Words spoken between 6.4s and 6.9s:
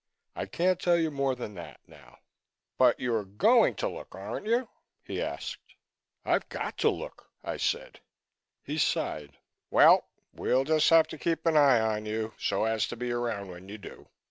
got to